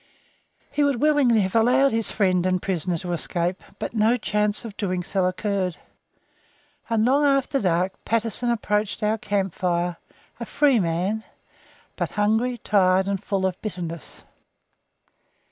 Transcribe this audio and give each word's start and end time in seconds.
He 0.71 0.83
would 0.83 0.95
willingly 0.99 1.41
have 1.41 1.55
allowed 1.55 1.91
his 1.91 2.09
friend 2.09 2.43
and 2.47 2.59
prisoner 2.59 2.97
to 2.97 3.11
escape, 3.13 3.63
but 3.77 3.93
no 3.93 4.17
chance 4.17 4.65
of 4.65 4.75
doing 4.75 5.03
so 5.03 5.25
occurred, 5.25 5.77
and 6.89 7.05
long 7.05 7.23
after 7.23 7.59
dark 7.61 8.03
Patterson 8.03 8.49
approached 8.49 9.03
our 9.03 9.19
camp 9.19 9.53
fire, 9.53 9.97
a 10.39 10.45
free 10.47 10.79
man, 10.79 11.23
but 11.97 12.09
hungry, 12.09 12.57
tired, 12.57 13.07
and 13.07 13.23
full 13.23 13.45
of 13.45 13.61
bitterness. 13.61 14.23